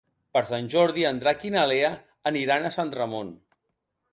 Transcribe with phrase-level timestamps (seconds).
[0.35, 1.91] Per Sant Jordi en Drac i na Lea
[2.33, 3.31] aniran a Sant Ramon.